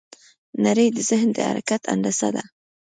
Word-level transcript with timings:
نړۍ 0.65 0.87
د 0.93 0.97
ذهن 1.09 1.29
د 1.33 1.37
حرکت 1.49 1.81
هندسه 1.93 2.29
ده. 2.35 2.43